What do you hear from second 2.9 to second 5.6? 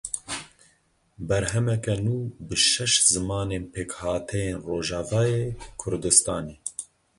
zimanên pêkhateyên Rojavayê